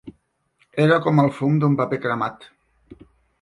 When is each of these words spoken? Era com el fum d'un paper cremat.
Era 0.85 0.97
com 1.07 1.21
el 1.23 1.29
fum 1.41 1.59
d'un 1.65 1.75
paper 1.83 2.01
cremat. 2.07 2.49